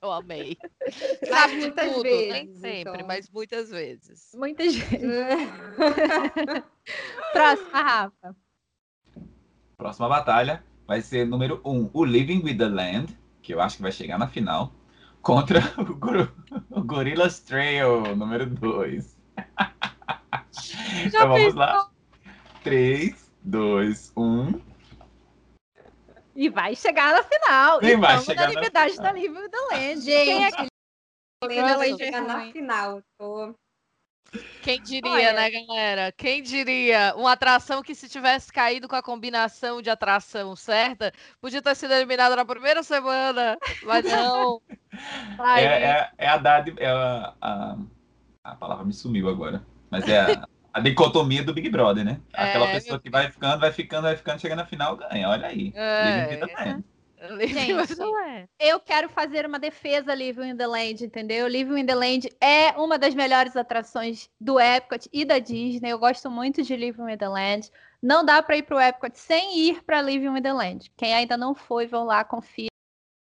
[0.01, 0.57] Eu amei.
[1.21, 3.07] Mas Sabe de muitas tudo, vezes, nem sempre, então.
[3.07, 4.29] mas muitas vezes.
[4.33, 5.01] Muitas vezes.
[7.33, 8.35] Próxima, Rafa.
[9.79, 13.77] Próxima batalha vai ser número 1, um, o Living with the Land, que eu acho
[13.77, 14.73] que vai chegar na final,
[15.21, 16.29] contra o, Gor
[16.69, 19.17] o Gorillaz Trail, número 2.
[21.05, 21.89] então vamos lá.
[22.61, 24.61] 3, 2, 1.
[26.35, 27.81] E vai chegar na final.
[27.81, 29.13] E vai Então, chegar na unanimidade final.
[29.13, 30.01] da Livre da Land.
[30.01, 30.67] Gente, Quem é que
[31.41, 33.01] Helena vai Nossa, chegar na final.
[33.17, 33.55] Tô...
[34.61, 35.33] Quem diria, Olha.
[35.33, 36.11] né, galera?
[36.11, 37.13] Quem diria?
[37.15, 41.93] Uma atração que se tivesse caído com a combinação de atração certa, podia ter sido
[41.93, 44.61] eliminada na primeira semana, mas não.
[45.37, 47.77] Ai, É, é, é a dádiva, é a, a,
[48.43, 52.19] a palavra me sumiu agora, mas é a, a dicotomia do Big Brother, né?
[52.33, 55.47] Aquela É, pessoa que vai ficando, vai ficando, vai ficando, chega na final, ganha, olha
[55.47, 55.73] aí.
[55.73, 56.79] É.
[57.47, 58.47] Gente, Mas não é.
[58.59, 61.47] Eu quero fazer uma defesa Living in the Land, entendeu?
[61.47, 65.89] Living in the Land é uma das melhores atrações do Epcot e da Disney.
[65.91, 67.69] Eu gosto muito de Living in the Land.
[68.01, 70.91] Não dá para ir pro Epcot sem ir para Living in the Land.
[70.95, 72.69] Quem ainda não foi, vão lá, confia.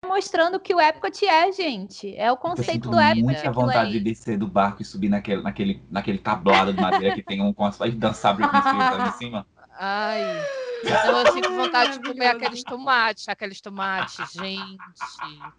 [0.04, 2.14] Mostrando o que o Epcot é, gente.
[2.16, 3.22] É o Eu conceito do Epcot.
[3.22, 7.14] muita aquilo vontade de descer do barco e subir naquele, naquele, naquele tablado de madeira
[7.14, 9.46] que tem um com as e dançar Britney Spears ali em cima.
[9.78, 10.59] Ai.
[10.84, 14.78] Não, eu sinto vontade de comer aqueles tomates, aqueles tomates, gente.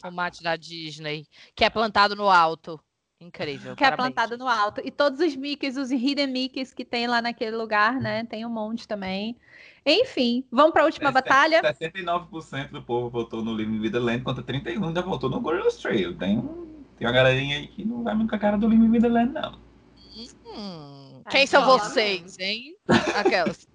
[0.02, 2.80] Tomate da Disney, que é plantado no alto.
[3.20, 3.76] Incrível.
[3.76, 4.16] Que é parabéns.
[4.16, 4.82] plantado no alto.
[4.84, 8.24] E todos os Mickeys, os Hidden Mickeys que tem lá naquele lugar, né?
[8.26, 9.38] Tem um monte também.
[9.86, 11.62] Enfim, vamos para a última É, batalha.
[11.62, 16.18] 69% do povo votou no Living the Land, contra 31% ainda votou no Gorillaz Trail.
[16.18, 19.00] Tem, um, tem uma galerinha aí que não vai muito com a cara do Living
[19.00, 19.60] the Land, não.
[20.46, 22.76] Hum, Ai, quem são vocês, hein?
[23.16, 23.68] Aquelas.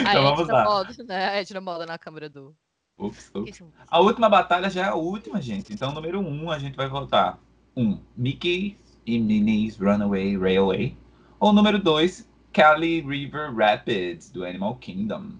[0.00, 0.64] Então vamos lá.
[0.64, 1.28] Moda, né?
[1.28, 2.54] A Edna Moda na câmera do.
[2.98, 3.62] Ups, ups.
[3.88, 5.72] A última batalha já é a última, gente.
[5.72, 7.38] Então, número 1, um, a gente vai votar.
[7.76, 7.82] 1.
[7.82, 10.96] Um, Mickey e Minnie's Runaway Railway.
[11.38, 15.32] Ou número 2, Cali River Rapids, do Animal Kingdom.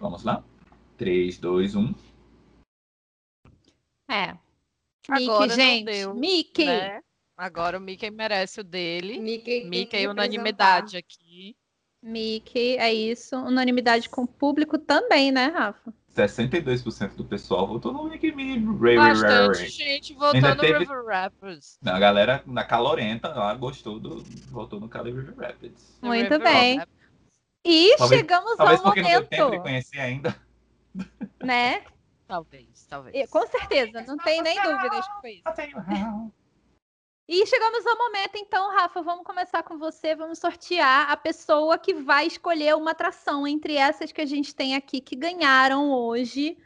[0.00, 0.42] Vamos lá?
[0.98, 1.94] 3, 2, 1.
[4.08, 4.36] É.
[5.08, 5.84] Agora Mickey, não gente.
[5.84, 6.66] deu, Mickey.
[6.66, 7.00] né?
[7.36, 9.18] Agora o Mickey merece o dele.
[9.18, 11.56] Mickey, Mickey, que unanimidade aqui.
[12.04, 13.34] Mickey, é isso.
[13.36, 15.92] Unanimidade com o público também, né, Rafa?
[16.14, 19.68] 62% do pessoal votou no Mickey Minnie Ray Bastante Ray.
[19.68, 21.78] gente votou Ainda no teve- River Rapids.
[21.84, 24.22] A galera na calorenta lá gostou do.
[24.50, 25.98] votou no Cali River Rapids.
[26.00, 26.78] Muito River bem.
[26.78, 26.94] Rapids.
[27.64, 30.36] E Talvez- chegamos Talvez ao porque não deu tempo de momento, conhecer ainda.
[31.42, 31.82] né?
[32.28, 33.28] Talvez, talvez.
[33.30, 35.42] Com certeza, não tem nem dúvidas que foi isso.
[37.26, 40.14] E chegamos ao momento, então, Rafa, vamos começar com você.
[40.14, 44.74] Vamos sortear a pessoa que vai escolher uma atração entre essas que a gente tem
[44.74, 46.58] aqui que ganharam hoje.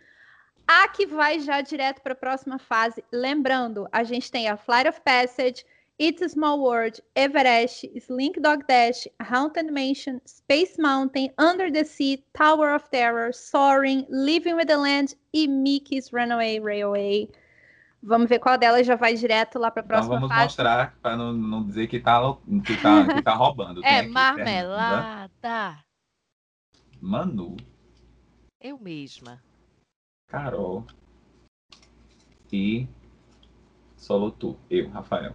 [0.67, 3.05] A que vai já direto para a próxima fase.
[3.13, 5.65] Lembrando, a gente tem a Flight of Passage,
[6.01, 12.25] It's a Small World, Everest, Slink Dog Dash, Haunted Mansion, Space Mountain, Under the Sea,
[12.35, 17.29] Tower of Terror, Soaring, Living with the Land e Mickey's Runaway Railway.
[18.03, 20.43] Vamos ver qual delas já vai direto lá para a Então próxima vamos fase.
[20.45, 22.21] mostrar para não, não dizer que tá,
[22.65, 23.85] que tá, que tá roubando.
[23.85, 25.85] É aqui marmelada.
[27.01, 27.57] Manu,
[28.61, 29.43] Eu mesma.
[30.29, 30.85] Carol
[32.53, 32.87] e
[33.97, 35.35] solo tu, eu, Rafael.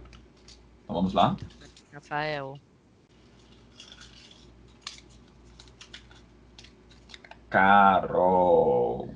[0.82, 1.36] Então vamos lá?
[1.92, 2.58] Rafael.
[7.50, 9.14] Carol.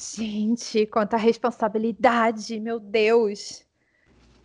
[0.00, 3.66] Gente, quanta responsabilidade, meu Deus.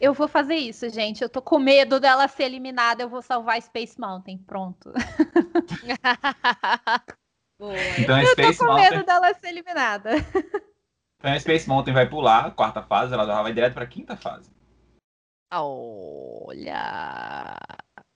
[0.01, 1.21] Eu vou fazer isso, gente.
[1.21, 3.03] Eu tô com medo dela ser eliminada.
[3.03, 4.37] Eu vou salvar Space Mountain.
[4.39, 4.91] Pronto.
[7.97, 10.11] Então Eu tô Space com Mountain, medo dela ser eliminada.
[11.17, 14.17] então a Space Mountain vai pular a quarta fase, ela vai direto para a quinta
[14.17, 14.51] fase.
[15.53, 17.55] Olha.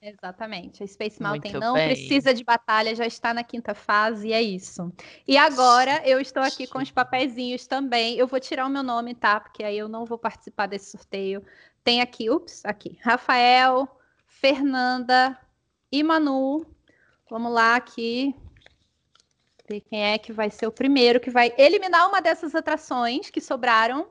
[0.01, 0.81] Exatamente.
[0.81, 1.87] A Space Muito Mountain não bem.
[1.87, 4.91] precisa de batalha, já está na quinta fase e é isso.
[5.27, 8.17] E agora eu estou aqui com os papeizinhos também.
[8.17, 9.39] Eu vou tirar o meu nome, tá?
[9.39, 11.43] Porque aí eu não vou participar desse sorteio.
[11.83, 12.97] Tem aqui, ups, aqui.
[13.01, 13.87] Rafael,
[14.25, 15.37] Fernanda
[15.91, 16.65] e Manu.
[17.29, 18.33] Vamos lá aqui.
[19.67, 23.41] Ver quem é que vai ser o primeiro que vai eliminar uma dessas atrações que
[23.41, 24.07] sobraram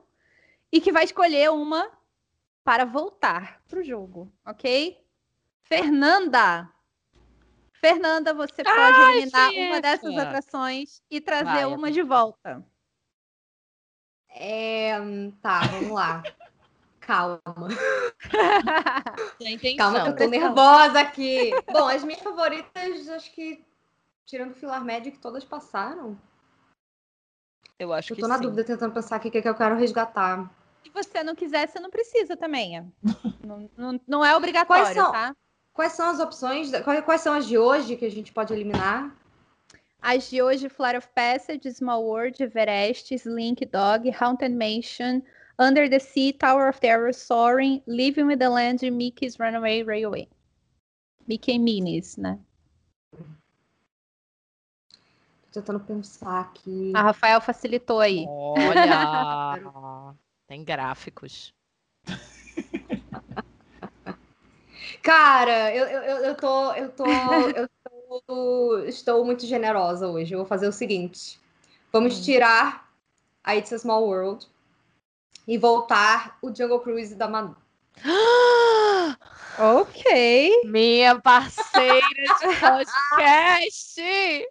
[0.71, 1.89] e que vai escolher uma
[2.63, 5.08] para voltar pro jogo, ok?
[5.69, 6.67] Fernanda!
[7.73, 9.67] Fernanda, você pode Ai, eliminar Fiefa!
[9.67, 12.65] uma dessas atraçõões e trazer Vai, uma de volta.
[14.29, 14.97] É,
[15.41, 16.23] tá, vamos lá.
[16.99, 17.41] Calma.
[19.77, 21.51] Calma que eu tô nervosa aqui.
[21.71, 23.63] Bom, as minhas favoritas, acho que,
[24.25, 26.19] tirando o Filar Magic, todas passaram.
[27.77, 28.43] Eu acho Eu que tô na sim.
[28.43, 30.51] dúvida tentando pensar aqui o que, é que eu quero resgatar.
[30.83, 32.91] Se você não quiser, você não precisa também.
[33.43, 35.11] não, não, não é obrigatório, Quais são?
[35.11, 35.35] tá?
[35.79, 36.71] Quais são as opções?
[37.05, 39.15] Quais, são as de hoje que a gente pode eliminar?
[40.01, 45.21] As de hoje, Flight of Passage, Small World, Everest, Slink Dog, Haunted Mansion,
[45.57, 50.27] Under the Sea, Tower of Terror, Soaring, Living with the Land e Mickey's Runaway Railway.
[51.25, 52.37] Mickey Minis, né?
[55.53, 56.91] Tô tentando pensar aqui.
[56.93, 58.25] A Rafael facilitou aí.
[58.27, 59.63] Olha.
[60.45, 61.53] Tem gráficos.
[64.97, 66.73] Cara, eu, eu, eu, tô.
[66.73, 67.05] Eu tô.
[67.49, 67.69] Eu
[68.27, 70.33] tô- estou muito generosa hoje.
[70.33, 71.39] Eu vou fazer o seguinte:
[71.91, 72.23] vamos Hum.
[72.23, 72.89] tirar
[73.43, 74.47] a It's a Small World
[75.47, 77.55] e voltar o Jungle Cruise da Manu.
[79.61, 80.61] Ok.
[80.63, 81.99] Minha parceira
[82.39, 84.01] de podcast!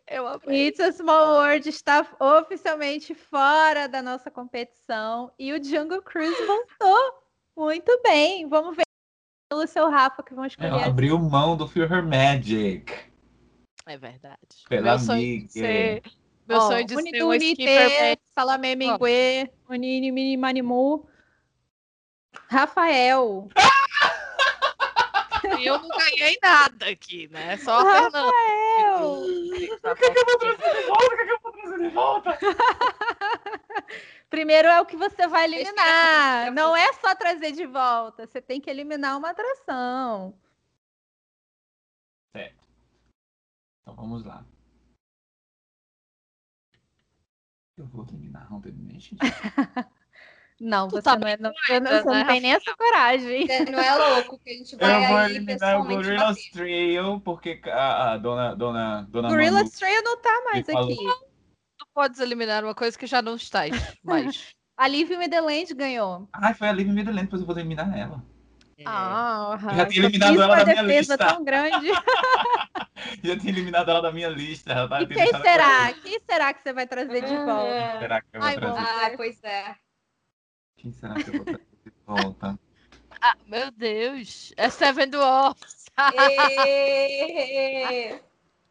[0.07, 0.69] Eu amei.
[0.69, 7.23] It's a Small World está oficialmente fora da nossa competição e o Jungle Cruise voltou.
[7.57, 8.47] Muito bem.
[8.49, 8.83] Vamos ver
[9.49, 10.69] pelo seu Rafa que vão escolher.
[10.69, 12.93] Ela abriu mão do Feel Her Magic.
[13.87, 14.39] É verdade.
[14.69, 15.49] Pela meu sonho de amiga.
[15.51, 16.03] ser,
[16.47, 21.09] meu sonho de ser um Unite, skipper Salamé Mingue, Unini Mini Manimu.
[22.51, 23.49] Rafael.
[25.59, 27.57] E eu não ganhei nada aqui, né?
[27.59, 28.25] Só a Fernanda.
[28.25, 29.13] Rafael.
[29.13, 31.07] O que, que eu vou trazer de volta?
[31.07, 32.39] O que, que eu vou trazer de volta?
[34.31, 36.53] Primeiro é o que você vai eliminar.
[36.53, 38.27] Não é só trazer de volta.
[38.27, 40.35] Você tem que eliminar uma atração.
[43.83, 44.45] Então vamos lá.
[47.79, 49.17] Eu vou eliminar Haunted Mansion.
[50.61, 53.47] Não, Tu você tá não, é, não, doida, você não né, tem nem essa coragem.
[53.47, 56.51] Você não é louco que a gente vai Eu vou eliminar o bater.
[56.53, 60.97] Trio, porque a, a dona, dona, dona Gorilla Trail não tá mais falou- aqui.
[60.97, 61.28] Tu
[61.99, 63.73] podes eliminar uma coisa que já não estás
[64.05, 64.55] mais.
[64.79, 66.29] A Liv Midland ganhou.
[66.33, 68.23] Ai, foi a Liv Midland, depois eu vou eliminar ela.
[68.79, 68.85] É.
[68.87, 71.19] Ah, já tinha eliminado ela da minha lista.
[71.19, 71.89] tão grande.
[73.25, 74.89] Já tinha eliminado ela da minha lista.
[75.01, 75.93] E quem será?
[75.95, 77.45] Quem será que você vai trazer de Ah.
[77.45, 77.99] volta?
[77.99, 78.79] Será que eu vou Ai, trazer?
[78.79, 79.75] Ah, pois é.
[80.77, 82.59] Quem será que eu vou trazer de volta?
[83.21, 84.53] Ah, meu Deus.
[84.57, 85.87] É Seven Dwarfs.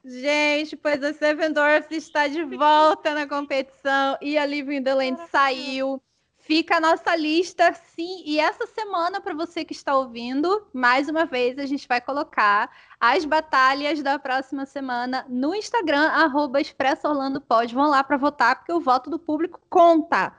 [0.09, 6.01] Gente, pois a Seven Dwarfs está de volta na competição e a the Land saiu.
[6.37, 8.23] Fica a nossa lista, sim.
[8.25, 12.71] E essa semana, para você que está ouvindo, mais uma vez a gente vai colocar
[13.01, 17.75] as batalhas da próxima semana no Instagram, arroba Expresso Orlando Pod.
[17.75, 20.33] Vão lá para votar, porque o voto do público conta.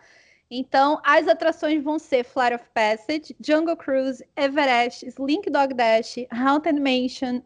[0.50, 6.80] Então, as atrações vão ser Flight of Passage, Jungle Cruise, Everest, Slink Dog Dash, Haunted
[6.80, 7.42] Mansion,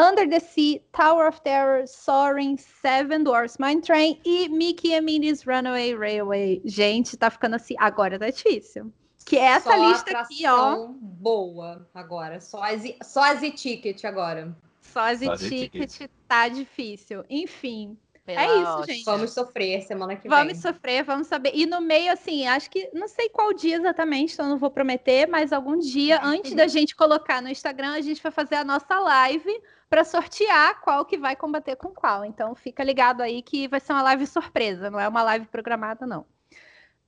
[0.00, 5.46] Under the Sea, Tower of Terror, Soaring, Seven Dwarfs Mine Train e Mickey and Minnie's
[5.46, 6.62] Runaway Railway.
[6.64, 7.74] Gente, tá ficando assim.
[7.78, 8.90] Agora tá difícil.
[9.26, 10.86] Que é essa Só lista aqui, ó.
[10.88, 12.40] Boa agora.
[12.40, 14.56] Só as, só as e-ticket agora.
[14.80, 17.22] Só as Só as ticket tá difícil.
[17.28, 17.98] Enfim,
[18.34, 19.04] Pela É isso, gente.
[19.04, 20.60] Vamos sofrer semana que vamos vem.
[20.60, 21.52] sofrer, vamos saber.
[21.54, 25.26] E no meio, assim, acho que não sei qual dia exatamente, então não vou prometer,
[25.26, 28.98] mas algum dia, antes da gente colocar no Instagram, a gente vai fazer a nossa
[28.98, 29.50] live
[29.88, 32.24] para sortear qual que vai combater com qual.
[32.24, 36.06] Então fica ligado aí que vai ser uma live surpresa, não é uma live programada,
[36.06, 36.24] não.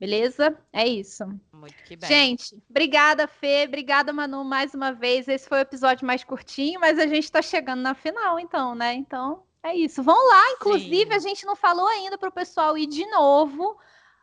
[0.02, 0.58] Beleza?
[0.72, 1.24] É isso.
[1.52, 2.08] Muito que bem.
[2.08, 3.66] Gente, obrigada, Fê.
[3.68, 5.28] Obrigada, Manu, mais uma vez.
[5.28, 8.94] Esse foi o episódio mais curtinho, mas a gente está chegando na final, então, né?
[8.94, 10.02] Então, é isso.
[10.02, 11.16] Vão lá, inclusive, Sim.
[11.16, 13.78] a gente não falou ainda para o pessoal ir de novo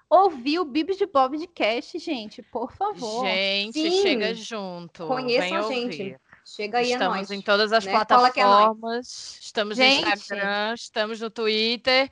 [0.10, 3.24] ouvir o Bibs de Bob de Cast, gente, por favor.
[3.26, 4.02] Gente, Sim.
[4.02, 5.06] chega junto.
[5.06, 5.92] Conheçam Vem a ouvir.
[5.92, 6.20] gente.
[6.44, 7.32] Chega aí a Estamos nós.
[7.32, 7.92] em todas as né?
[7.92, 9.38] É plataformas.
[9.40, 10.04] Estamos Gente.
[10.04, 12.10] no Instagram, estamos no Twitter.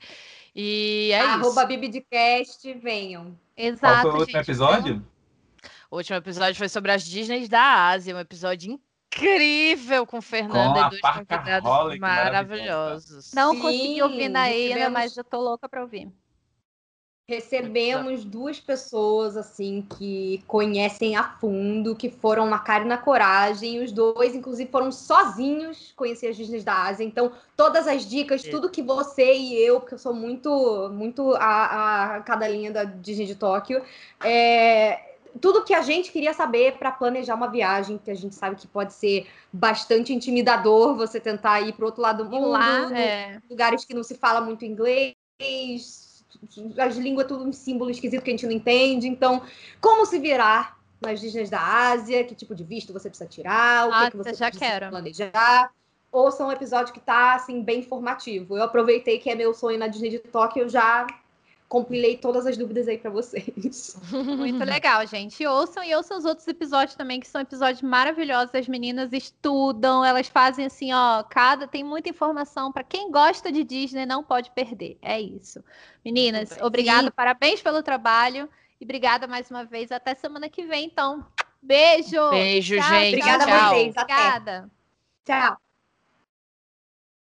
[0.54, 1.66] E é Arroba isso.
[1.66, 3.36] Bibidcast, venham.
[3.56, 4.02] Exato.
[4.02, 4.46] Qual foi o último gente.
[4.46, 5.06] episódio?
[5.90, 8.87] O último episódio foi sobre as Disneys da Ásia, um episódio incrível
[10.06, 13.32] com Fernanda Com e dois convidados Holic, maravilhosos.
[13.32, 16.10] Não Sim, consegui ouvir na ainda, recebemos- mas eu tô louca para ouvir.
[17.30, 23.76] Recebemos duas pessoas assim que conhecem a fundo, que foram na cara e na coragem.
[23.76, 27.04] E os dois, inclusive, foram sozinhos conhecer as Disney da Ásia.
[27.04, 32.16] Então, todas as dicas, tudo que você e eu, porque eu sou muito, muito a,
[32.16, 33.84] a cadelinha da Disney de Tóquio,
[34.24, 35.07] é,
[35.40, 38.66] tudo que a gente queria saber para planejar uma viagem, que a gente sabe que
[38.66, 43.84] pode ser bastante intimidador você tentar ir para outro lado do mundo, lá, é, lugares
[43.84, 46.24] que não se fala muito inglês,
[46.78, 49.08] as línguas tudo um símbolo esquisito que a gente não entende.
[49.08, 49.42] Então,
[49.80, 52.24] como se virar nas Disney da Ásia?
[52.24, 53.88] Que tipo de visto você precisa tirar?
[53.88, 54.90] O que, que Nossa, você já precisa quero.
[54.90, 55.72] planejar?
[56.10, 58.56] Ouça um episódio que tá assim bem informativo.
[58.56, 61.06] Eu aproveitei que é meu sonho na Disney de Tóquio, eu já
[61.68, 64.00] compilei todas as dúvidas aí para vocês.
[64.10, 65.42] Muito legal, gente.
[65.42, 68.54] E ouçam e ouçam os outros episódios também, que são episódios maravilhosos.
[68.54, 73.62] As meninas estudam, elas fazem assim, ó, cada tem muita informação para quem gosta de
[73.62, 74.98] Disney não pode perder.
[75.02, 75.62] É isso.
[76.02, 77.10] Meninas, Sim.
[77.14, 78.48] parabéns pelo trabalho
[78.80, 79.92] e obrigada mais uma vez.
[79.92, 81.26] Até semana que vem, então.
[81.60, 82.30] Beijo.
[82.30, 83.16] Beijo, Tchau, gente.
[83.16, 83.68] Obrigada a Tchau.
[83.68, 83.96] vocês.
[83.96, 84.14] Até.
[84.14, 84.70] Obrigada.
[85.26, 85.67] Tchau.